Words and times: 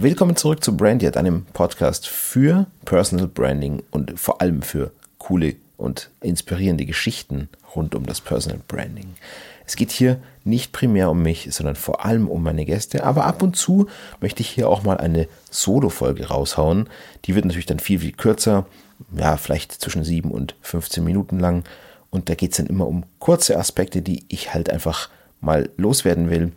Willkommen 0.00 0.36
zurück 0.36 0.62
zu 0.62 0.76
Brandiert, 0.76 1.16
einem 1.16 1.44
Podcast 1.46 2.06
für 2.06 2.66
Personal 2.84 3.26
Branding 3.26 3.82
und 3.90 4.16
vor 4.16 4.40
allem 4.40 4.62
für 4.62 4.92
coole 5.18 5.56
und 5.76 6.10
inspirierende 6.20 6.86
Geschichten 6.86 7.48
rund 7.74 7.96
um 7.96 8.06
das 8.06 8.20
Personal 8.20 8.60
Branding. 8.68 9.16
Es 9.66 9.74
geht 9.74 9.90
hier 9.90 10.22
nicht 10.44 10.70
primär 10.70 11.10
um 11.10 11.20
mich, 11.20 11.48
sondern 11.50 11.74
vor 11.74 12.04
allem 12.04 12.28
um 12.28 12.44
meine 12.44 12.64
Gäste, 12.64 13.02
aber 13.02 13.24
ab 13.24 13.42
und 13.42 13.56
zu 13.56 13.88
möchte 14.20 14.40
ich 14.40 14.48
hier 14.48 14.68
auch 14.68 14.84
mal 14.84 14.98
eine 14.98 15.26
Solo-Folge 15.50 16.28
raushauen. 16.28 16.88
Die 17.24 17.34
wird 17.34 17.46
natürlich 17.46 17.66
dann 17.66 17.80
viel, 17.80 17.98
viel 17.98 18.12
kürzer, 18.12 18.66
ja, 19.16 19.36
vielleicht 19.36 19.72
zwischen 19.72 20.04
7 20.04 20.30
und 20.30 20.54
15 20.62 21.02
Minuten 21.02 21.40
lang. 21.40 21.64
Und 22.10 22.28
da 22.28 22.36
geht 22.36 22.52
es 22.52 22.58
dann 22.58 22.66
immer 22.66 22.86
um 22.86 23.02
kurze 23.18 23.58
Aspekte, 23.58 24.00
die 24.00 24.24
ich 24.28 24.54
halt 24.54 24.70
einfach 24.70 25.08
mal 25.40 25.70
loswerden 25.76 26.30
will, 26.30 26.52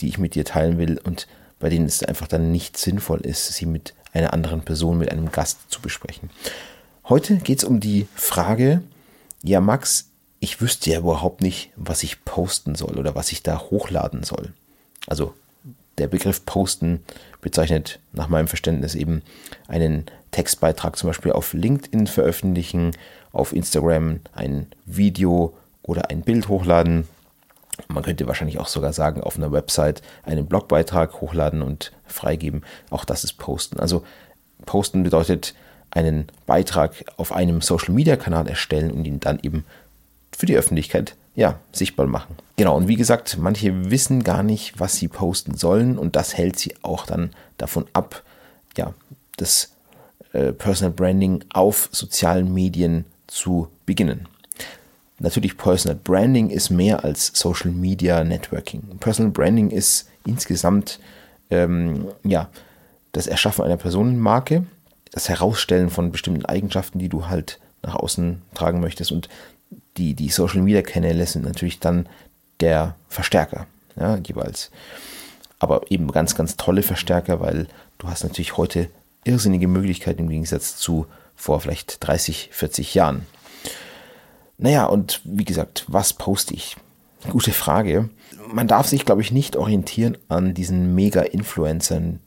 die 0.00 0.08
ich 0.08 0.16
mit 0.16 0.34
dir 0.34 0.46
teilen 0.46 0.78
will 0.78 0.98
und 1.04 1.26
bei 1.58 1.68
denen 1.68 1.86
es 1.86 2.02
einfach 2.02 2.28
dann 2.28 2.52
nicht 2.52 2.76
sinnvoll 2.76 3.20
ist, 3.20 3.48
sie 3.48 3.66
mit 3.66 3.94
einer 4.12 4.32
anderen 4.32 4.62
Person, 4.62 4.98
mit 4.98 5.10
einem 5.10 5.30
Gast 5.30 5.70
zu 5.70 5.80
besprechen. 5.80 6.30
Heute 7.08 7.36
geht 7.36 7.58
es 7.58 7.64
um 7.64 7.80
die 7.80 8.06
Frage, 8.14 8.82
ja 9.42 9.60
Max, 9.60 10.10
ich 10.40 10.60
wüsste 10.60 10.90
ja 10.90 11.00
überhaupt 11.00 11.42
nicht, 11.42 11.70
was 11.76 12.02
ich 12.02 12.24
posten 12.24 12.74
soll 12.74 12.98
oder 12.98 13.14
was 13.14 13.32
ich 13.32 13.42
da 13.42 13.60
hochladen 13.60 14.22
soll. 14.22 14.52
Also 15.06 15.34
der 15.98 16.06
Begriff 16.06 16.44
posten 16.44 17.02
bezeichnet 17.40 17.98
nach 18.12 18.28
meinem 18.28 18.46
Verständnis 18.46 18.94
eben 18.94 19.22
einen 19.66 20.06
Textbeitrag 20.30 20.96
zum 20.96 21.08
Beispiel 21.08 21.32
auf 21.32 21.52
LinkedIn 21.52 22.06
veröffentlichen, 22.06 22.92
auf 23.32 23.52
Instagram 23.52 24.20
ein 24.32 24.66
Video 24.84 25.56
oder 25.82 26.10
ein 26.10 26.22
Bild 26.22 26.48
hochladen 26.48 27.08
man 27.86 28.02
könnte 28.02 28.26
wahrscheinlich 28.26 28.58
auch 28.58 28.66
sogar 28.66 28.92
sagen, 28.92 29.22
auf 29.22 29.36
einer 29.36 29.52
Website 29.52 30.02
einen 30.24 30.46
Blogbeitrag 30.46 31.20
hochladen 31.20 31.62
und 31.62 31.92
freigeben. 32.06 32.62
Auch 32.90 33.04
das 33.04 33.24
ist 33.24 33.34
Posten. 33.34 33.78
Also 33.78 34.04
Posten 34.66 35.04
bedeutet 35.04 35.54
einen 35.90 36.26
Beitrag 36.46 37.04
auf 37.16 37.32
einem 37.32 37.60
Social 37.60 37.94
Media 37.94 38.16
Kanal 38.16 38.48
erstellen 38.48 38.90
und 38.90 39.04
ihn 39.06 39.20
dann 39.20 39.38
eben 39.42 39.64
für 40.36 40.46
die 40.46 40.56
Öffentlichkeit 40.56 41.14
ja, 41.34 41.60
sichtbar 41.72 42.06
machen. 42.06 42.36
Genau, 42.56 42.76
und 42.76 42.88
wie 42.88 42.96
gesagt, 42.96 43.38
manche 43.38 43.90
wissen 43.90 44.24
gar 44.24 44.42
nicht, 44.42 44.80
was 44.80 44.96
sie 44.96 45.06
posten 45.06 45.54
sollen 45.56 45.96
und 45.96 46.16
das 46.16 46.36
hält 46.36 46.58
sie 46.58 46.74
auch 46.82 47.06
dann 47.06 47.30
davon 47.58 47.86
ab, 47.92 48.24
ja, 48.76 48.92
das 49.36 49.72
äh, 50.32 50.52
Personal 50.52 50.92
Branding 50.92 51.44
auf 51.52 51.88
sozialen 51.92 52.52
Medien 52.52 53.04
zu 53.28 53.68
beginnen. 53.86 54.26
Natürlich, 55.20 55.56
Personal 55.56 55.98
Branding 56.02 56.50
ist 56.50 56.70
mehr 56.70 57.04
als 57.04 57.32
Social 57.34 57.70
Media 57.70 58.22
Networking. 58.22 58.82
Personal 59.00 59.32
Branding 59.32 59.70
ist 59.70 60.08
insgesamt 60.24 61.00
ähm, 61.50 62.08
ja, 62.22 62.48
das 63.12 63.26
Erschaffen 63.26 63.64
einer 63.64 63.76
Personenmarke, 63.76 64.64
das 65.10 65.28
Herausstellen 65.28 65.90
von 65.90 66.12
bestimmten 66.12 66.44
Eigenschaften, 66.44 66.98
die 66.98 67.08
du 67.08 67.26
halt 67.26 67.58
nach 67.82 67.96
außen 67.96 68.42
tragen 68.54 68.80
möchtest. 68.80 69.10
Und 69.10 69.28
die, 69.96 70.14
die 70.14 70.28
Social 70.28 70.62
Media 70.62 70.82
Kanäle 70.82 71.26
sind 71.26 71.44
natürlich 71.44 71.80
dann 71.80 72.08
der 72.60 72.94
Verstärker, 73.08 73.66
ja, 73.98 74.16
jeweils. 74.16 74.70
Aber 75.58 75.90
eben 75.90 76.10
ganz, 76.12 76.34
ganz 76.34 76.56
tolle 76.56 76.82
Verstärker, 76.82 77.40
weil 77.40 77.66
du 77.98 78.08
hast 78.08 78.22
natürlich 78.22 78.56
heute 78.56 78.88
irrsinnige 79.24 79.66
Möglichkeiten 79.66 80.22
im 80.22 80.28
Gegensatz 80.28 80.76
zu 80.76 81.06
vor 81.34 81.60
vielleicht 81.60 82.06
30, 82.06 82.50
40 82.52 82.94
Jahren. 82.94 83.26
Naja, 84.58 84.86
und 84.86 85.20
wie 85.24 85.44
gesagt, 85.44 85.84
was 85.86 86.12
poste 86.12 86.52
ich? 86.52 86.76
Gute 87.30 87.52
Frage. 87.52 88.10
Man 88.52 88.68
darf 88.68 88.88
sich, 88.88 89.04
glaube 89.04 89.22
ich, 89.22 89.32
nicht 89.32 89.56
orientieren 89.56 90.18
an 90.28 90.54
diesen 90.54 90.94
Mega-Influencern. 90.94 92.20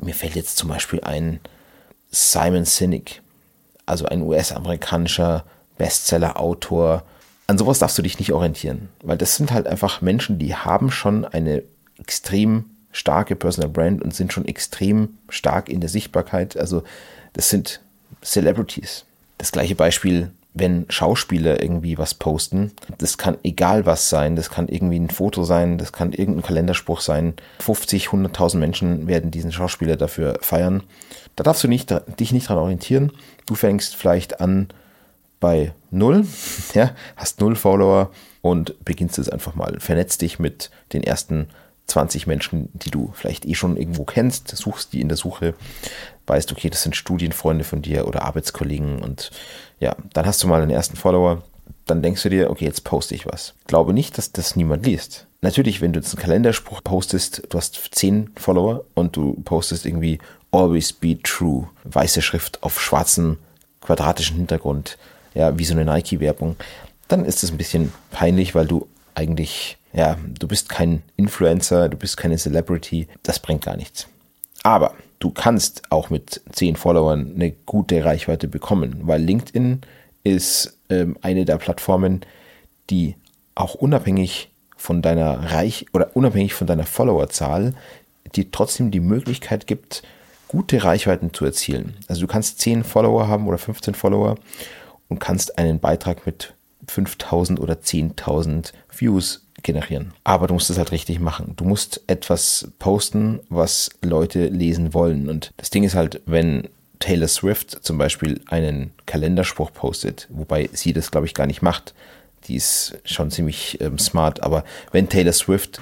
Mir 0.00 0.14
fällt 0.14 0.34
jetzt 0.34 0.56
zum 0.56 0.68
Beispiel 0.68 1.00
ein 1.00 1.40
Simon 2.10 2.64
Sinek, 2.64 3.22
also 3.84 4.06
ein 4.06 4.22
US-amerikanischer 4.22 5.44
Bestseller-Autor. 5.78 7.04
An 7.46 7.58
sowas 7.58 7.78
darfst 7.78 7.96
du 7.98 8.02
dich 8.02 8.18
nicht 8.18 8.32
orientieren, 8.32 8.88
weil 9.02 9.18
das 9.18 9.36
sind 9.36 9.52
halt 9.52 9.66
einfach 9.66 10.00
Menschen, 10.00 10.38
die 10.38 10.54
haben 10.54 10.90
schon 10.90 11.24
eine 11.24 11.62
extrem 11.98 12.66
starke 12.90 13.36
Personal 13.36 13.70
Brand 13.70 14.02
und 14.02 14.14
sind 14.14 14.32
schon 14.32 14.46
extrem 14.46 15.18
stark 15.28 15.68
in 15.68 15.80
der 15.80 15.90
Sichtbarkeit. 15.90 16.56
Also 16.56 16.82
das 17.34 17.50
sind 17.50 17.80
Celebrities. 18.22 19.04
Das 19.38 19.52
gleiche 19.52 19.74
Beispiel 19.74 20.30
wenn 20.56 20.86
Schauspieler 20.88 21.62
irgendwie 21.62 21.98
was 21.98 22.14
posten. 22.14 22.72
Das 22.98 23.18
kann 23.18 23.36
egal 23.42 23.84
was 23.84 24.08
sein. 24.08 24.36
Das 24.36 24.50
kann 24.50 24.68
irgendwie 24.68 24.98
ein 24.98 25.10
Foto 25.10 25.44
sein. 25.44 25.76
Das 25.76 25.92
kann 25.92 26.12
irgendein 26.12 26.42
Kalenderspruch 26.42 27.00
sein. 27.00 27.34
50, 27.60 28.08
100.000 28.08 28.56
Menschen 28.56 29.06
werden 29.06 29.30
diesen 29.30 29.52
Schauspieler 29.52 29.96
dafür 29.96 30.38
feiern. 30.40 30.82
Da 31.36 31.44
darfst 31.44 31.62
du 31.62 31.68
nicht, 31.68 31.94
dich 32.18 32.32
nicht 32.32 32.48
dran 32.48 32.58
orientieren. 32.58 33.12
Du 33.44 33.54
fängst 33.54 33.96
vielleicht 33.96 34.40
an 34.40 34.68
bei 35.40 35.72
null, 35.90 36.26
ja, 36.74 36.92
hast 37.16 37.40
null 37.40 37.54
Follower 37.54 38.10
und 38.40 38.82
beginnst 38.84 39.18
es 39.18 39.28
einfach 39.28 39.54
mal. 39.54 39.78
Vernetz 39.78 40.16
dich 40.16 40.38
mit 40.38 40.70
den 40.94 41.02
ersten 41.02 41.48
20 41.86 42.26
Menschen, 42.26 42.68
die 42.72 42.90
du 42.90 43.12
vielleicht 43.14 43.44
eh 43.44 43.54
schon 43.54 43.76
irgendwo 43.76 44.04
kennst, 44.04 44.48
suchst 44.48 44.92
die 44.92 45.00
in 45.00 45.08
der 45.08 45.16
Suche, 45.16 45.54
weißt, 46.26 46.50
okay, 46.52 46.68
das 46.68 46.82
sind 46.82 46.96
Studienfreunde 46.96 47.64
von 47.64 47.82
dir 47.82 48.08
oder 48.08 48.22
Arbeitskollegen 48.22 49.02
und 49.02 49.30
ja, 49.78 49.94
dann 50.12 50.26
hast 50.26 50.42
du 50.42 50.48
mal 50.48 50.60
den 50.60 50.70
ersten 50.70 50.96
Follower, 50.96 51.42
dann 51.86 52.02
denkst 52.02 52.22
du 52.24 52.28
dir, 52.28 52.50
okay, 52.50 52.64
jetzt 52.64 52.82
poste 52.84 53.14
ich 53.14 53.26
was. 53.26 53.54
Glaube 53.66 53.92
nicht, 53.92 54.18
dass 54.18 54.32
das 54.32 54.56
niemand 54.56 54.84
liest. 54.84 55.26
Natürlich, 55.40 55.80
wenn 55.80 55.92
du 55.92 56.00
jetzt 56.00 56.12
einen 56.12 56.22
Kalenderspruch 56.22 56.82
postest, 56.82 57.42
du 57.48 57.58
hast 57.58 57.78
10 57.92 58.32
Follower 58.36 58.84
und 58.94 59.14
du 59.14 59.34
postest 59.44 59.86
irgendwie 59.86 60.18
Always 60.50 60.92
be 60.92 61.20
true, 61.22 61.68
weiße 61.84 62.22
Schrift 62.22 62.62
auf 62.62 62.80
schwarzem 62.80 63.38
quadratischen 63.80 64.36
Hintergrund, 64.36 64.98
ja, 65.34 65.56
wie 65.58 65.64
so 65.64 65.74
eine 65.74 65.84
Nike-Werbung, 65.84 66.56
dann 67.08 67.24
ist 67.24 67.44
es 67.44 67.50
ein 67.50 67.58
bisschen 67.58 67.92
peinlich, 68.10 68.54
weil 68.54 68.66
du 68.66 68.88
eigentlich 69.16 69.78
ja, 69.96 70.18
du 70.38 70.46
bist 70.46 70.68
kein 70.68 71.02
Influencer, 71.16 71.88
du 71.88 71.96
bist 71.96 72.18
keine 72.18 72.36
Celebrity, 72.36 73.08
das 73.22 73.40
bringt 73.40 73.64
gar 73.64 73.76
nichts. 73.76 74.06
Aber 74.62 74.94
du 75.18 75.30
kannst 75.30 75.90
auch 75.90 76.10
mit 76.10 76.42
10 76.52 76.76
Followern 76.76 77.32
eine 77.34 77.52
gute 77.52 78.04
Reichweite 78.04 78.46
bekommen, 78.46 79.00
weil 79.04 79.22
LinkedIn 79.22 79.80
ist 80.22 80.78
ähm, 80.90 81.16
eine 81.22 81.46
der 81.46 81.56
Plattformen, 81.56 82.20
die 82.90 83.14
auch 83.54 83.74
unabhängig 83.74 84.50
von 84.76 85.00
deiner 85.00 85.52
Reich 85.52 85.86
oder 85.94 86.14
unabhängig 86.14 86.52
von 86.52 86.66
deiner 86.66 86.84
Followerzahl, 86.84 87.72
die 88.34 88.50
trotzdem 88.50 88.90
die 88.90 89.00
Möglichkeit 89.00 89.66
gibt, 89.66 90.02
gute 90.46 90.84
Reichweiten 90.84 91.32
zu 91.32 91.46
erzielen. 91.46 91.96
Also 92.06 92.20
du 92.20 92.26
kannst 92.26 92.60
10 92.60 92.84
Follower 92.84 93.28
haben 93.28 93.48
oder 93.48 93.56
15 93.56 93.94
Follower 93.94 94.34
und 95.08 95.20
kannst 95.20 95.58
einen 95.58 95.80
Beitrag 95.80 96.26
mit 96.26 96.52
5000 96.88 97.60
oder 97.60 97.74
10.000 97.74 98.72
Views 98.96 99.42
generieren. 99.62 100.12
Aber 100.24 100.46
du 100.46 100.54
musst 100.54 100.70
es 100.70 100.78
halt 100.78 100.92
richtig 100.92 101.20
machen. 101.20 101.54
Du 101.56 101.64
musst 101.64 102.00
etwas 102.06 102.68
posten, 102.78 103.40
was 103.48 103.90
Leute 104.02 104.46
lesen 104.46 104.94
wollen. 104.94 105.28
Und 105.28 105.52
das 105.56 105.70
Ding 105.70 105.84
ist 105.84 105.94
halt, 105.94 106.20
wenn 106.26 106.68
Taylor 106.98 107.28
Swift 107.28 107.84
zum 107.84 107.98
Beispiel 107.98 108.40
einen 108.46 108.92
Kalenderspruch 109.06 109.72
postet, 109.72 110.28
wobei 110.30 110.68
sie 110.72 110.92
das, 110.92 111.10
glaube 111.10 111.26
ich, 111.26 111.34
gar 111.34 111.46
nicht 111.46 111.62
macht. 111.62 111.94
Die 112.44 112.56
ist 112.56 112.96
schon 113.04 113.30
ziemlich 113.30 113.80
ähm, 113.80 113.98
smart. 113.98 114.42
Aber 114.42 114.64
wenn 114.92 115.08
Taylor 115.08 115.32
Swift 115.32 115.80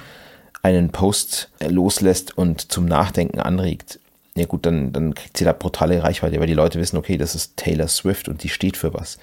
einen 0.61 0.89
Post 0.89 1.49
loslässt 1.65 2.37
und 2.37 2.71
zum 2.71 2.85
Nachdenken 2.85 3.39
anregt, 3.39 3.99
ja 4.35 4.45
gut, 4.45 4.65
dann, 4.65 4.91
dann 4.91 5.13
kriegt 5.13 5.37
sie 5.37 5.45
da 5.45 5.53
brutale 5.53 6.03
Reichweite, 6.03 6.39
weil 6.39 6.47
die 6.47 6.53
Leute 6.53 6.79
wissen, 6.79 6.97
okay, 6.97 7.17
das 7.17 7.35
ist 7.35 7.55
Taylor 7.55 7.87
Swift 7.87 8.27
und 8.27 8.43
die 8.43 8.49
steht 8.49 8.75
für 8.75 8.93
was. 8.93 9.17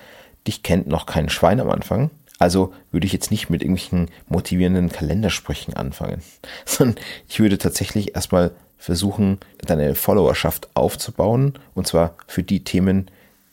Dich 0.47 0.62
kennt 0.62 0.86
noch 0.86 1.06
kein 1.06 1.28
Schwein 1.28 1.60
am 1.60 1.70
Anfang, 1.70 2.10
also 2.38 2.75
würde 2.91 3.06
ich 3.06 3.12
jetzt 3.12 3.30
nicht 3.30 3.50
mit 3.50 3.62
irgendwelchen 3.62 4.10
motivierenden 4.28 4.88
Kalendersprüchen 4.88 5.75
anfangen, 5.75 6.22
sondern 6.64 6.97
ich 7.28 7.38
würde 7.38 7.58
tatsächlich 7.58 8.14
erstmal 8.14 8.50
versuchen, 8.78 9.38
deine 9.58 9.94
Followerschaft 9.94 10.69
aufzubauen 10.74 11.54
und 11.74 11.86
zwar 11.86 12.16
für 12.27 12.42
die 12.42 12.65
Themen, 12.65 13.10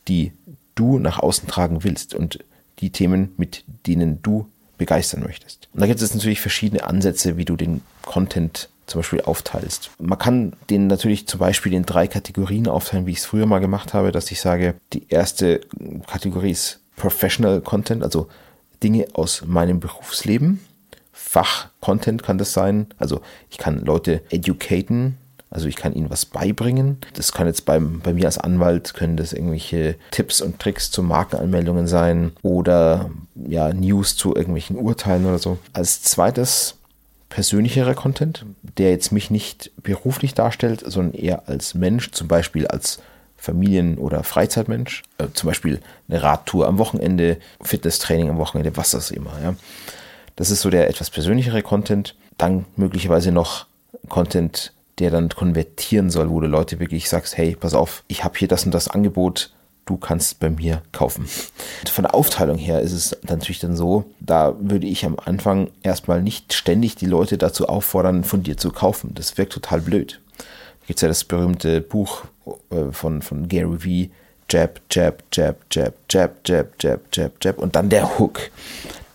die 0.08 0.32
du 0.74 0.98
nach 0.98 1.20
außen 1.20 1.48
tragen 1.48 1.84
willst 1.84 2.16
und 2.16 2.40
die 2.80 2.90
Themen, 2.90 3.34
mit 3.38 3.64
denen 3.86 4.24
du 4.24 4.50
begeistern 4.80 5.22
möchtest. 5.22 5.70
Und 5.74 5.82
da 5.82 5.88
gibt 5.88 6.02
es 6.02 6.16
natürlich 6.16 6.42
verschiedene 6.42 6.84
Ansätze, 6.84 7.38
wie 7.38 7.46
du 7.46 7.56
den 7.56 7.82
Content 8.02 8.70
zum 8.88 9.00
Beispiel 9.00 9.22
aufteilst. 9.22 9.92
Man 10.00 10.18
kann 10.18 10.54
den 10.72 10.88
natürlich 10.88 11.28
zum 11.28 11.40
Beispiel 11.40 11.74
in 11.74 11.86
drei 11.86 12.08
Kategorien 12.08 12.68
aufteilen, 12.68 13.06
wie 13.06 13.12
ich 13.12 13.20
es 13.20 13.26
früher 13.26 13.46
mal 13.46 13.60
gemacht 13.60 13.94
habe, 13.94 14.12
dass 14.12 14.32
ich 14.32 14.42
sage, 14.42 14.76
die 14.94 15.08
erste 15.10 15.62
Kategorie 16.08 16.52
ist 16.52 16.79
Professional 17.00 17.62
Content, 17.62 18.04
also 18.04 18.28
Dinge 18.84 19.08
aus 19.14 19.44
meinem 19.46 19.80
Berufsleben. 19.80 20.60
Fach-Content 21.12 22.22
kann 22.22 22.38
das 22.38 22.54
sein. 22.54 22.88
Also 22.98 23.22
ich 23.50 23.58
kann 23.58 23.84
Leute 23.84 24.22
educaten, 24.30 25.18
also 25.50 25.68
ich 25.68 25.76
kann 25.76 25.94
ihnen 25.94 26.10
was 26.10 26.26
beibringen. 26.26 26.98
Das 27.14 27.32
kann 27.32 27.48
jetzt 27.48 27.66
beim, 27.66 28.00
bei 28.02 28.14
mir 28.14 28.26
als 28.26 28.38
Anwalt, 28.38 28.94
können 28.94 29.18
das 29.18 29.34
irgendwelche 29.34 29.96
Tipps 30.12 30.42
und 30.42 30.60
Tricks 30.60 30.92
zu 30.92 31.02
Markenanmeldungen 31.02 31.88
sein 31.88 32.32
oder 32.44 33.10
ja, 33.36 33.74
News 33.74 34.16
zu 34.16 34.36
irgendwelchen 34.36 34.78
Urteilen 34.78 35.26
oder 35.26 35.40
so. 35.40 35.58
Als 35.74 36.04
zweites 36.04 36.76
persönlicherer 37.30 37.94
Content, 37.94 38.46
der 38.78 38.92
jetzt 38.92 39.12
mich 39.12 39.30
nicht 39.30 39.72
beruflich 39.82 40.34
darstellt, 40.34 40.84
sondern 40.86 41.14
eher 41.14 41.48
als 41.48 41.74
Mensch, 41.74 42.12
zum 42.12 42.28
Beispiel 42.28 42.68
als 42.68 43.00
Familien- 43.40 43.98
oder 43.98 44.24
Freizeitmensch. 44.24 45.04
Äh, 45.18 45.28
zum 45.34 45.48
Beispiel 45.48 45.80
eine 46.08 46.22
Radtour 46.22 46.68
am 46.68 46.78
Wochenende, 46.78 47.38
Fitnesstraining 47.62 48.30
am 48.30 48.38
Wochenende, 48.38 48.76
was 48.78 48.92
das 48.92 49.12
immer. 49.12 49.32
Ja. 49.42 49.56
Das 50.36 50.52
ist 50.52 50.62
so 50.62 50.70
der 50.70 50.90
etwas 50.90 51.10
persönlichere 51.10 51.62
Content. 51.62 52.16
Dann 52.38 52.66
möglicherweise 52.76 53.32
noch 53.32 53.66
Content, 54.08 54.74
der 55.00 55.12
dann 55.12 55.30
konvertieren 55.30 56.10
soll, 56.10 56.30
wo 56.30 56.40
du 56.40 56.48
Leute 56.48 56.80
wirklich 56.80 57.10
sagst, 57.10 57.38
hey, 57.38 57.56
pass 57.60 57.74
auf, 57.74 58.04
ich 58.08 58.24
habe 58.24 58.38
hier 58.38 58.48
das 58.48 58.66
und 58.66 58.74
das 58.74 58.88
Angebot, 58.88 59.52
du 59.86 59.98
kannst 59.98 60.40
bei 60.40 60.50
mir 60.50 60.82
kaufen. 60.92 61.26
Von 61.90 62.04
der 62.04 62.14
Aufteilung 62.14 62.58
her 62.58 62.82
ist 62.82 62.94
es 62.94 63.18
natürlich 63.24 63.60
dann 63.60 63.76
so, 63.76 64.06
da 64.20 64.56
würde 64.60 64.88
ich 64.88 65.06
am 65.06 65.18
Anfang 65.24 65.72
erstmal 65.84 66.22
nicht 66.22 66.54
ständig 66.54 66.96
die 66.96 67.08
Leute 67.08 67.38
dazu 67.38 67.68
auffordern, 67.68 68.24
von 68.24 68.44
dir 68.44 68.56
zu 68.56 68.72
kaufen. 68.72 69.12
Das 69.16 69.38
wirkt 69.38 69.54
total 69.54 69.82
blöd. 69.82 70.22
Da 70.38 70.86
gibt 70.88 71.00
es 71.00 71.02
ja 71.02 71.08
das 71.08 71.24
berühmte 71.24 71.82
Buch 71.82 72.24
äh, 72.72 72.92
von, 72.92 73.22
von 73.22 73.48
Gary 73.48 73.84
Vee, 73.84 74.10
Jab, 74.50 74.82
Jab, 74.92 75.24
Jab, 75.32 75.58
Jab, 75.72 75.94
Jab, 76.10 76.32
Jab, 76.46 76.68
Jab, 76.80 77.02
Jab, 77.14 77.32
Jab 77.42 77.58
und 77.60 77.76
dann 77.76 77.90
der 77.90 78.18
Hook. 78.18 78.40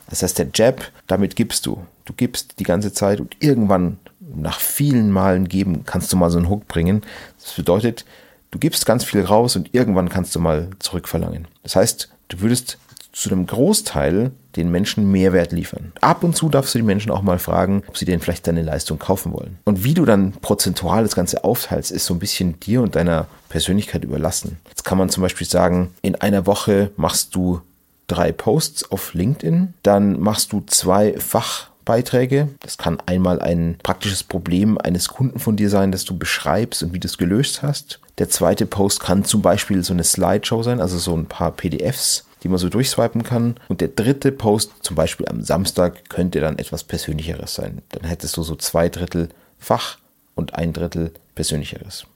Das 0.09 0.23
heißt, 0.23 0.39
der 0.39 0.49
Jab, 0.55 0.83
damit 1.06 1.35
gibst 1.37 1.67
du. 1.67 1.85
Du 2.05 2.12
gibst 2.12 2.61
die 2.61 2.65
ganze 2.65 2.93
Zeit 2.93 3.21
und 3.21 3.37
irgendwann 3.41 3.99
nach 4.37 4.61
vielen 4.61 5.11
Malen 5.11 5.49
geben 5.49 5.85
kannst 5.85 6.12
du 6.12 6.17
mal 6.17 6.31
so 6.31 6.39
einen 6.39 6.49
Hook 6.49 6.69
bringen. 6.69 7.03
Das 7.41 7.55
bedeutet, 7.55 8.05
du 8.51 8.59
gibst 8.59 8.87
ganz 8.87 9.05
viel 9.05 9.23
raus 9.23 9.56
und 9.56 9.75
irgendwann 9.75 10.09
kannst 10.09 10.35
du 10.35 10.41
mal 10.41 10.69
zurückverlangen. 10.79 11.49
Das 11.62 11.77
heißt, 11.77 12.11
du 12.29 12.41
würdest 12.41 12.79
zu 13.12 13.31
einem 13.31 13.47
Großteil 13.47 14.33
den 14.56 14.71
Menschen 14.71 15.11
Mehrwert 15.11 15.53
liefern. 15.53 15.93
Ab 16.01 16.25
und 16.25 16.37
zu 16.37 16.49
darfst 16.49 16.75
du 16.75 16.79
die 16.79 16.85
Menschen 16.85 17.11
auch 17.11 17.23
mal 17.23 17.39
fragen, 17.39 17.83
ob 17.87 17.97
sie 17.97 18.05
denn 18.05 18.21
vielleicht 18.21 18.47
deine 18.47 18.62
Leistung 18.62 18.99
kaufen 18.99 19.33
wollen. 19.33 19.59
Und 19.65 19.85
wie 19.85 19.95
du 19.95 20.05
dann 20.05 20.33
prozentual 20.33 21.05
das 21.05 21.15
Ganze 21.15 21.45
aufteilst, 21.45 21.91
ist 21.91 22.06
so 22.06 22.15
ein 22.15 22.19
bisschen 22.19 22.59
dir 22.61 22.83
und 22.83 22.97
deiner 22.97 23.27
Persönlichkeit 23.55 24.03
überlassen. 24.03 24.59
Jetzt 24.67 24.83
kann 24.83 24.99
man 24.99 25.11
zum 25.11 25.23
Beispiel 25.23 25.47
sagen, 25.47 25.95
in 26.03 26.17
einer 26.17 26.45
Woche 26.45 26.91
machst 26.97 27.37
du 27.37 27.61
drei 28.09 28.33
Posts 28.33 28.91
auf 28.91 29.15
LinkedIn, 29.15 29.75
dann 29.85 30.19
machst 30.19 30.53
du 30.53 30.65
zwei 30.67 31.17
Fachbeiträge. 31.21 32.49
Das 32.59 32.79
kann 32.79 32.99
einmal 33.06 33.41
ein 33.41 33.79
praktisches 33.81 34.25
Problem 34.25 34.77
eines 34.77 35.06
Kunden 35.06 35.39
von 35.39 35.55
dir 35.55 35.71
sein, 35.71 35.93
das 35.93 36.05
du 36.05 36.19
beschreibst 36.19 36.83
und 36.83 36.95
wie 36.95 36.99
du 36.99 37.06
es 37.06 37.17
gelöst 37.17 37.62
hast. 37.62 38.01
Der 38.19 38.29
zweite 38.29 38.67
Post 38.67 38.99
kann 38.99 39.25
zum 39.25 39.41
Beispiel 39.41 39.85
so 39.85 39.93
eine 39.93 40.03
Slideshow 40.03 40.65
sein, 40.65 40.81
also 40.81 40.99
so 40.99 41.17
ein 41.17 41.27
paar 41.27 41.53
PDFs, 41.53 42.25
die 42.43 42.49
man 42.49 42.59
so 42.59 42.69
durchswipen 42.69 43.23
kann. 43.23 43.55
Und 43.69 43.81
der 43.81 43.87
dritte 43.87 44.33
Post, 44.33 44.73
zum 44.81 44.97
Beispiel 44.97 45.29
am 45.29 45.43
Samstag, 45.45 46.09
könnte 46.09 46.41
dann 46.41 46.59
etwas 46.59 46.83
Persönlicheres 46.83 47.55
sein. 47.55 47.83
Dann 47.91 48.03
hättest 48.03 48.37
du 48.37 48.43
so 48.43 48.56
zwei 48.56 48.89
Drittel 48.89 49.29
Fach 49.61 49.99
und 50.35 50.56
ein 50.56 50.73
Drittel 50.73 51.12
Persönlicheres. 51.37 52.06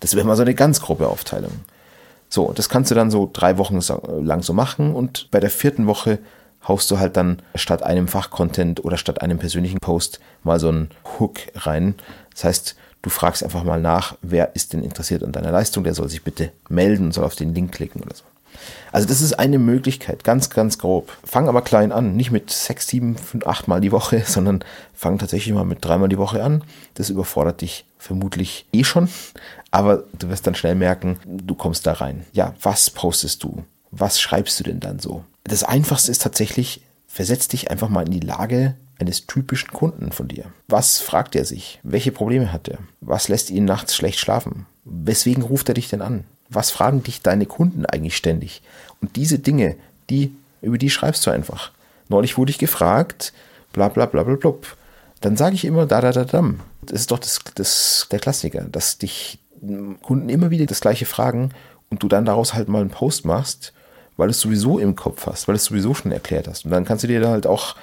Das 0.00 0.14
wäre 0.14 0.26
mal 0.26 0.36
so 0.36 0.42
eine 0.42 0.54
ganz 0.54 0.80
grobe 0.80 1.08
Aufteilung. 1.08 1.52
So, 2.28 2.52
das 2.52 2.68
kannst 2.68 2.90
du 2.90 2.94
dann 2.94 3.10
so 3.10 3.30
drei 3.32 3.58
Wochen 3.58 3.80
lang 4.22 4.42
so 4.42 4.52
machen 4.52 4.94
und 4.94 5.30
bei 5.30 5.40
der 5.40 5.50
vierten 5.50 5.86
Woche 5.86 6.18
haust 6.66 6.90
du 6.90 6.98
halt 6.98 7.16
dann 7.16 7.40
statt 7.54 7.82
einem 7.82 8.08
Fachcontent 8.08 8.84
oder 8.84 8.96
statt 8.96 9.22
einem 9.22 9.38
persönlichen 9.38 9.78
Post 9.78 10.20
mal 10.42 10.58
so 10.58 10.68
einen 10.68 10.90
Hook 11.18 11.38
rein. 11.54 11.94
Das 12.32 12.44
heißt, 12.44 12.76
du 13.02 13.10
fragst 13.10 13.44
einfach 13.44 13.62
mal 13.62 13.80
nach, 13.80 14.16
wer 14.22 14.56
ist 14.56 14.72
denn 14.72 14.82
interessiert 14.82 15.22
an 15.22 15.32
deiner 15.32 15.52
Leistung, 15.52 15.84
der 15.84 15.94
soll 15.94 16.08
sich 16.08 16.24
bitte 16.24 16.50
melden 16.68 17.06
und 17.06 17.12
soll 17.12 17.24
auf 17.24 17.36
den 17.36 17.54
Link 17.54 17.72
klicken 17.72 18.02
oder 18.02 18.16
so. 18.16 18.24
Also 18.92 19.06
das 19.06 19.20
ist 19.20 19.38
eine 19.38 19.58
Möglichkeit, 19.58 20.24
ganz, 20.24 20.50
ganz 20.50 20.78
grob. 20.78 21.12
Fang 21.24 21.48
aber 21.48 21.62
klein 21.62 21.92
an, 21.92 22.16
nicht 22.16 22.30
mit 22.30 22.50
sechs, 22.50 22.88
sieben, 22.88 23.16
fünf, 23.16 23.46
acht 23.46 23.68
Mal 23.68 23.80
die 23.80 23.92
Woche, 23.92 24.22
sondern 24.26 24.64
fang 24.94 25.18
tatsächlich 25.18 25.54
mal 25.54 25.64
mit 25.64 25.84
dreimal 25.84 26.08
die 26.08 26.18
Woche 26.18 26.42
an. 26.42 26.64
Das 26.94 27.10
überfordert 27.10 27.60
dich 27.60 27.84
vermutlich 27.98 28.66
eh 28.72 28.84
schon, 28.84 29.08
aber 29.70 30.04
du 30.18 30.28
wirst 30.28 30.46
dann 30.46 30.54
schnell 30.54 30.74
merken, 30.74 31.18
du 31.26 31.54
kommst 31.54 31.86
da 31.86 31.92
rein. 31.92 32.24
Ja, 32.32 32.54
was 32.62 32.90
postest 32.90 33.42
du? 33.42 33.64
Was 33.90 34.20
schreibst 34.20 34.58
du 34.60 34.64
denn 34.64 34.80
dann 34.80 34.98
so? 34.98 35.24
Das 35.44 35.64
Einfachste 35.64 36.10
ist 36.10 36.22
tatsächlich, 36.22 36.82
versetz 37.06 37.48
dich 37.48 37.70
einfach 37.70 37.88
mal 37.88 38.06
in 38.06 38.12
die 38.12 38.20
Lage 38.20 38.76
eines 38.98 39.26
typischen 39.26 39.70
Kunden 39.72 40.12
von 40.12 40.28
dir. 40.28 40.46
Was 40.68 41.00
fragt 41.00 41.34
er 41.34 41.44
sich? 41.44 41.80
Welche 41.82 42.12
Probleme 42.12 42.52
hat 42.52 42.68
er? 42.68 42.78
Was 43.00 43.28
lässt 43.28 43.50
ihn 43.50 43.64
nachts 43.64 43.94
schlecht 43.94 44.18
schlafen? 44.18 44.66
Weswegen 44.84 45.42
ruft 45.42 45.68
er 45.68 45.74
dich 45.74 45.88
denn 45.88 46.02
an? 46.02 46.24
Was 46.48 46.70
fragen 46.70 47.02
dich 47.02 47.22
deine 47.22 47.46
Kunden 47.46 47.86
eigentlich 47.86 48.16
ständig? 48.16 48.62
Und 49.00 49.16
diese 49.16 49.38
Dinge, 49.38 49.76
die, 50.10 50.34
über 50.62 50.78
die 50.78 50.90
schreibst 50.90 51.26
du 51.26 51.30
einfach. 51.30 51.72
Neulich 52.08 52.38
wurde 52.38 52.50
ich 52.50 52.58
gefragt, 52.58 53.32
bla 53.72 53.88
bla 53.88 54.06
bla 54.06 54.22
bla 54.22 54.36
blub. 54.36 54.76
Dann 55.20 55.36
sage 55.36 55.54
ich 55.54 55.64
immer 55.64 55.86
da 55.86 56.00
da 56.00 56.12
da 56.12 56.24
dam. 56.24 56.60
Das 56.82 57.00
ist 57.00 57.10
doch 57.10 57.18
das, 57.18 57.40
das, 57.54 58.06
der 58.10 58.18
Klassiker, 58.18 58.62
dass 58.62 58.98
dich 58.98 59.38
Kunden 60.02 60.28
immer 60.28 60.50
wieder 60.50 60.66
das 60.66 60.80
gleiche 60.80 61.06
fragen 61.06 61.50
und 61.90 62.02
du 62.02 62.08
dann 62.08 62.24
daraus 62.24 62.54
halt 62.54 62.68
mal 62.68 62.80
einen 62.80 62.90
Post 62.90 63.24
machst, 63.24 63.72
weil 64.16 64.28
du 64.28 64.32
es 64.32 64.40
sowieso 64.40 64.78
im 64.78 64.96
Kopf 64.96 65.26
hast, 65.26 65.48
weil 65.48 65.54
du 65.54 65.56
es 65.56 65.64
sowieso 65.64 65.94
schon 65.94 66.12
erklärt 66.12 66.48
hast. 66.48 66.64
Und 66.64 66.70
dann 66.70 66.84
kannst 66.84 67.04
du 67.04 67.08
dir 67.08 67.20
da 67.20 67.30
halt 67.30 67.46
auch 67.46 67.76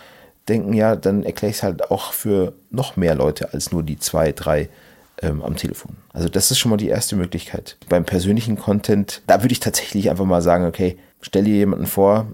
denken, 0.47 0.73
ja, 0.73 0.95
dann 0.95 1.23
erkläre 1.23 1.51
ich 1.51 1.57
es 1.57 1.63
halt 1.63 1.89
auch 1.89 2.13
für 2.13 2.53
noch 2.69 2.95
mehr 2.95 3.15
Leute 3.15 3.53
als 3.53 3.71
nur 3.71 3.83
die 3.83 3.97
zwei, 3.97 4.31
drei 4.31 4.69
ähm, 5.21 5.41
am 5.41 5.55
Telefon. 5.55 5.97
Also 6.11 6.29
das 6.29 6.51
ist 6.51 6.59
schon 6.59 6.69
mal 6.69 6.77
die 6.77 6.89
erste 6.89 7.15
Möglichkeit. 7.15 7.77
Beim 7.89 8.05
persönlichen 8.05 8.57
Content, 8.57 9.21
da 9.27 9.41
würde 9.41 9.53
ich 9.53 9.59
tatsächlich 9.59 10.09
einfach 10.09 10.25
mal 10.25 10.41
sagen, 10.41 10.65
okay, 10.65 10.97
stell 11.21 11.43
dir 11.43 11.55
jemanden 11.55 11.85
vor, 11.85 12.27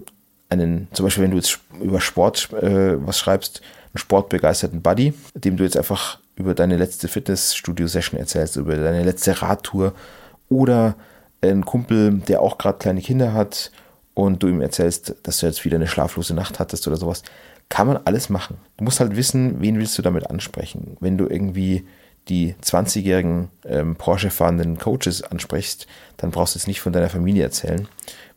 einen, 0.48 0.88
zum 0.92 1.06
Beispiel 1.06 1.24
wenn 1.24 1.30
du 1.30 1.36
jetzt 1.36 1.60
über 1.80 2.00
Sport 2.00 2.52
äh, 2.52 3.06
was 3.06 3.18
schreibst, 3.18 3.60
einen 3.92 3.98
sportbegeisterten 3.98 4.82
Buddy, 4.82 5.14
dem 5.34 5.56
du 5.56 5.64
jetzt 5.64 5.76
einfach 5.76 6.18
über 6.36 6.54
deine 6.54 6.76
letzte 6.76 7.08
Fitnessstudio-Session 7.08 8.18
erzählst, 8.18 8.56
über 8.56 8.74
deine 8.74 9.04
letzte 9.04 9.40
Radtour 9.42 9.94
oder 10.48 10.96
einen 11.40 11.64
Kumpel, 11.64 12.18
der 12.28 12.40
auch 12.40 12.58
gerade 12.58 12.78
kleine 12.78 13.00
Kinder 13.00 13.32
hat 13.32 13.70
und 14.14 14.42
du 14.42 14.48
ihm 14.48 14.60
erzählst, 14.60 15.14
dass 15.22 15.38
du 15.38 15.46
jetzt 15.46 15.64
wieder 15.64 15.76
eine 15.76 15.86
schlaflose 15.86 16.34
Nacht 16.34 16.58
hattest 16.58 16.86
oder 16.86 16.96
sowas, 16.96 17.22
kann 17.68 17.86
man 17.86 17.98
alles 18.04 18.28
machen. 18.28 18.58
Du 18.76 18.84
musst 18.84 19.00
halt 19.00 19.16
wissen, 19.16 19.60
wen 19.60 19.78
willst 19.78 19.96
du 19.96 20.02
damit 20.02 20.28
ansprechen. 20.28 20.96
Wenn 21.00 21.16
du 21.16 21.28
irgendwie 21.28 21.86
die 22.30 22.54
20-jährigen 22.62 23.50
ähm, 23.66 23.96
Porsche 23.96 24.30
fahrenden 24.30 24.78
Coaches 24.78 25.22
ansprichst, 25.22 25.86
dann 26.16 26.30
brauchst 26.30 26.54
du 26.54 26.58
jetzt 26.58 26.68
nicht 26.68 26.80
von 26.80 26.92
deiner 26.92 27.10
Familie 27.10 27.42
erzählen. 27.42 27.88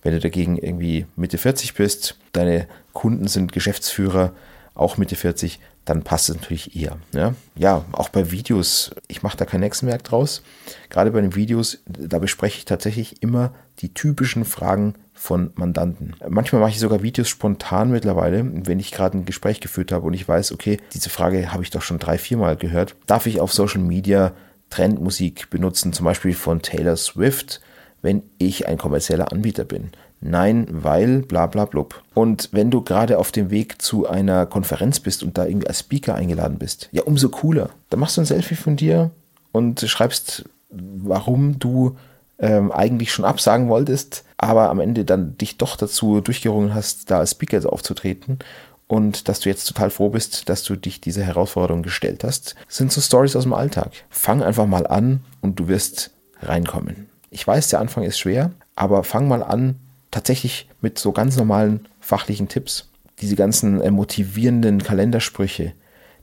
Wenn 0.01 0.13
du 0.13 0.19
dagegen 0.19 0.57
irgendwie 0.57 1.06
Mitte 1.16 1.38
40 1.38 1.75
bist, 1.75 2.18
deine 2.34 2.68
Kunden 2.92 3.28
sind 3.28 3.54
Geschäftsführer, 3.54 4.34
auch 4.74 4.98
Mitte 4.98 5.16
40, 5.16 5.60
dann 5.86 6.04
passt 6.04 6.30
es 6.30 6.36
natürlich 6.36 6.75
eher. 6.75 6.98
Ja, 7.13 7.36
ja 7.56 7.86
auch 7.92 8.10
bei 8.10 8.31
Videos, 8.31 8.92
ich 9.07 9.22
mache 9.22 9.38
da 9.38 9.45
kein 9.45 9.62
Hexenwerk 9.62 10.04
draus. 10.04 10.42
Gerade 10.89 11.12
bei 11.12 11.22
den 11.22 11.36
Videos, 11.36 11.80
da 11.86 12.19
bespreche 12.19 12.57
ich 12.57 12.66
tatsächlich 12.66 13.22
immer 13.22 13.53
die 13.79 13.94
typischen 13.94 14.46
Fragen 14.46 14.96
von 15.13 15.51
Mandanten. 15.55 16.15
Manchmal 16.27 16.62
mache 16.62 16.72
ich 16.72 16.79
sogar 16.79 17.03
Videos 17.03 17.29
spontan 17.29 17.91
mittlerweile, 17.91 18.46
wenn 18.65 18.79
ich 18.79 18.91
gerade 18.91 19.17
ein 19.17 19.25
Gespräch 19.25 19.60
geführt 19.60 19.91
habe 19.91 20.05
und 20.08 20.13
ich 20.13 20.27
weiß, 20.27 20.51
okay, 20.51 20.77
diese 20.93 21.10
Frage 21.10 21.53
habe 21.53 21.63
ich 21.63 21.70
doch 21.70 21.82
schon 21.82 22.00
drei, 22.00 22.17
vier 22.17 22.38
Mal 22.38 22.58
gehört. 22.58 22.96
Darf 23.05 23.25
ich 23.27 23.39
auf 23.39 23.53
Social 23.53 23.82
Media 23.82 24.34
Trendmusik 24.70 25.50
benutzen, 25.50 25.93
zum 25.93 26.05
Beispiel 26.05 26.34
von 26.34 26.62
Taylor 26.62 26.98
Swift, 26.98 27.62
wenn 28.01 28.24
ich 28.39 28.67
ein 28.67 28.77
kommerzieller 28.77 29.32
Anbieter 29.32 29.65
bin? 29.65 29.91
Nein, 30.20 30.67
weil 30.70 31.22
bla 31.22 31.48
bla 31.48 31.65
blub. 31.65 32.01
Und 32.13 32.50
wenn 32.53 32.72
du 32.72 32.82
gerade 32.82 33.20
auf 33.20 33.32
dem 33.32 33.51
Weg 33.51 33.82
zu 33.82 34.08
einer 34.08 34.46
Konferenz 34.46 35.00
bist 35.00 35.22
und 35.22 35.38
da 35.38 35.46
irgendwie 35.46 35.67
als 35.67 35.82
Speaker 35.82 36.15
eingeladen 36.15 36.58
bist, 36.58 36.89
ja, 36.91 37.03
umso 37.03 37.29
cooler. 37.29 37.70
Dann 37.89 38.00
machst 38.00 38.17
du 38.17 38.22
ein 38.22 38.25
Selfie 38.25 38.55
von 38.55 38.77
dir 38.77 39.12
und 39.51 39.82
schreibst, 39.82 40.46
warum 40.70 41.60
du 41.60 41.98
ähm, 42.40 42.72
eigentlich 42.72 43.12
schon 43.12 43.25
absagen 43.25 43.70
wolltest, 43.70 44.24
aber 44.38 44.70
am 44.70 44.80
Ende 44.80 45.06
dann 45.06 45.38
dich 45.38 45.58
doch 45.58 45.78
dazu 45.78 46.22
durchgerungen 46.22 46.74
hast, 46.74 47.10
da 47.12 47.20
als 47.20 47.32
Speaker 47.32 47.72
aufzutreten 47.72 48.40
und 48.88 49.28
dass 49.28 49.40
du 49.40 49.50
jetzt 49.50 49.66
total 49.66 49.90
froh 49.90 50.10
bist, 50.10 50.50
dass 50.50 50.63
du 50.63 50.75
dich 50.75 51.02
dieser 51.02 51.24
Herausforderung 51.24 51.84
gestellt 51.84 52.24
hast, 52.24 52.56
sind 52.68 52.92
so 52.92 53.02
Stories 53.02 53.36
aus 53.36 53.44
dem 53.44 53.54
Alltag. 53.54 53.92
Fang 54.10 54.44
einfach 54.44 54.68
mal 54.68 54.86
an 54.86 55.22
und 55.42 55.60
du 55.60 55.68
wirst 55.68 56.12
reinkommen. 56.42 57.10
Ich 57.30 57.48
weiß, 57.48 57.70
der 57.70 57.80
Anfang 57.80 58.04
ist 58.04 58.20
schwer, 58.20 58.52
aber 58.75 59.04
fang 59.04 59.28
mal 59.28 59.42
an, 59.42 59.75
tatsächlich 60.12 60.70
mit 60.82 61.00
so 61.00 61.12
ganz 61.12 61.38
normalen 61.38 61.88
fachlichen 62.00 62.50
Tipps. 62.50 62.90
Diese 63.22 63.36
ganzen 63.36 63.82
äh, 63.82 63.90
motivierenden 63.90 64.84
Kalendersprüche. 64.84 65.74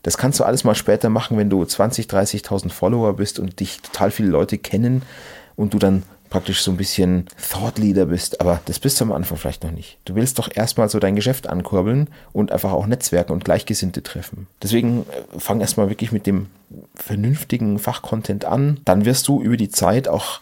Das 0.02 0.16
kannst 0.16 0.38
du 0.40 0.44
alles 0.44 0.64
mal 0.64 0.74
später 0.74 1.08
machen, 1.08 1.36
wenn 1.38 1.50
du 1.50 1.64
20, 1.64 2.06
30.000 2.06 2.70
Follower 2.70 3.14
bist 3.14 3.38
und 3.38 3.60
dich 3.60 3.80
total 3.80 4.10
viele 4.10 4.28
Leute 4.28 4.58
kennen 4.58 5.02
und 5.60 5.74
du 5.74 5.78
dann 5.78 6.04
praktisch 6.30 6.62
so 6.62 6.70
ein 6.70 6.76
bisschen 6.76 7.26
Thought 7.50 7.78
Leader 7.78 8.06
bist, 8.06 8.40
aber 8.40 8.60
das 8.64 8.78
bist 8.78 8.98
du 8.98 9.04
am 9.04 9.12
Anfang 9.12 9.36
vielleicht 9.36 9.62
noch 9.62 9.72
nicht. 9.72 9.98
Du 10.06 10.14
willst 10.14 10.38
doch 10.38 10.48
erstmal 10.54 10.88
so 10.88 10.98
dein 10.98 11.16
Geschäft 11.16 11.48
ankurbeln 11.48 12.08
und 12.32 12.50
einfach 12.50 12.72
auch 12.72 12.86
Netzwerken 12.86 13.32
und 13.32 13.44
Gleichgesinnte 13.44 14.02
treffen. 14.02 14.46
Deswegen 14.62 15.02
äh, 15.02 15.38
fang 15.38 15.60
erstmal 15.60 15.90
wirklich 15.90 16.12
mit 16.12 16.26
dem 16.26 16.46
vernünftigen 16.94 17.78
Fachcontent 17.78 18.44
an. 18.46 18.80
Dann 18.84 19.04
wirst 19.04 19.28
du 19.28 19.42
über 19.42 19.56
die 19.56 19.68
Zeit 19.68 20.08
auch 20.08 20.40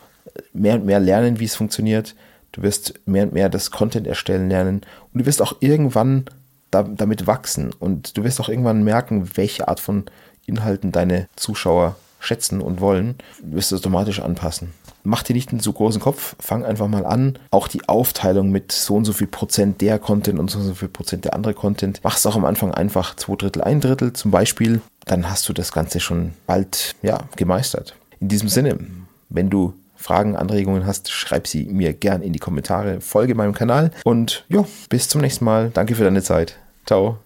mehr 0.53 0.75
und 0.75 0.85
mehr 0.85 1.01
lernen, 1.01 1.41
wie 1.41 1.47
es 1.47 1.57
funktioniert. 1.57 2.15
Du 2.53 2.63
wirst 2.63 2.95
mehr 3.07 3.25
und 3.25 3.33
mehr 3.33 3.49
das 3.49 3.71
Content 3.71 4.07
erstellen 4.07 4.49
lernen 4.51 4.83
und 5.13 5.23
du 5.23 5.27
wirst 5.27 5.43
auch 5.43 5.57
irgendwann 5.61 6.27
da, 6.71 6.83
damit 6.83 7.27
wachsen 7.27 7.73
und 7.77 8.17
du 8.17 8.25
wirst 8.25 8.41
auch 8.41 8.49
irgendwann 8.49 8.85
merken, 8.85 9.31
welche 9.35 9.67
Art 9.67 9.81
von 9.81 10.05
Inhalten 10.47 10.93
deine 10.93 11.29
Zuschauer 11.35 11.97
schätzen 12.21 12.61
und 12.61 12.81
wollen, 12.81 13.17
wirst 13.43 13.73
du 13.73 13.77
automatisch 13.77 14.21
anpassen. 14.21 14.73
Mach 15.09 15.23
dir 15.23 15.33
nicht 15.33 15.50
einen 15.53 15.61
zu 15.61 15.73
großen 15.73 16.03
Kopf, 16.03 16.37
fang 16.38 16.67
einfach 16.67 16.87
mal 16.87 17.07
an. 17.07 17.38
Auch 17.50 17.67
die 17.67 17.88
Aufteilung 17.88 18.50
mit 18.50 18.73
so 18.73 18.95
und 18.95 19.07
so 19.07 19.15
viel 19.15 19.27
Prozent 19.27 19.81
der 19.81 19.99
Content 19.99 20.38
und 20.38 20.50
so 20.50 20.59
und 20.59 20.67
so 20.67 20.75
viel 20.75 20.88
Prozent 20.88 21.25
der 21.25 21.33
andere 21.33 21.55
Content. 21.55 22.00
Mach 22.03 22.19
es 22.19 22.27
auch 22.27 22.37
am 22.37 22.45
Anfang 22.45 22.75
einfach 22.75 23.17
zwei 23.17 23.35
Drittel, 23.37 23.62
ein 23.62 23.81
Drittel 23.81 24.12
zum 24.12 24.31
Beispiel. 24.31 24.83
Dann 25.07 25.31
hast 25.31 25.49
du 25.49 25.55
das 25.55 25.73
Ganze 25.73 26.00
schon 26.00 26.35
bald 26.47 26.95
ja, 27.00 27.21
gemeistert. 27.37 27.97
In 28.21 28.29
diesem 28.29 28.50
Sinne, 28.50 28.77
wenn 29.31 29.49
du 29.49 29.73
Fragen, 29.97 30.37
Anregungen 30.37 30.85
hast, 30.85 31.11
schreib 31.11 31.47
sie 31.47 31.65
mir 31.65 31.95
gern 31.95 32.21
in 32.21 32.35
die 32.35 32.38
Kommentare. 32.38 33.00
Folge 33.00 33.35
meinem 33.35 33.55
Kanal 33.55 33.93
und 34.05 34.45
ja, 34.50 34.67
bis 34.91 35.09
zum 35.09 35.23
nächsten 35.23 35.47
Mal. 35.47 35.71
Danke 35.73 35.95
für 35.95 36.05
deine 36.05 36.23
Zeit. 36.23 36.59
Ciao. 36.85 37.17